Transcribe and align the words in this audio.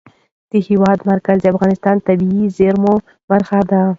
د 0.51 0.53
هېواد 0.67 0.99
مرکز 1.11 1.37
د 1.41 1.45
افغانستان 1.53 1.95
د 1.97 2.01
طبیعي 2.07 2.43
زیرمو 2.57 2.93
برخه 3.29 3.59
ده. 3.71 3.81